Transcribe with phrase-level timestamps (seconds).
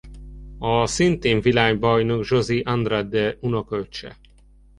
[0.59, 4.17] A szintén világbajnok José Andrade unokaöccse.